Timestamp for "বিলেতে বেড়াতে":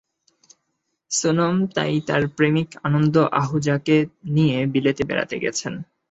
4.73-5.35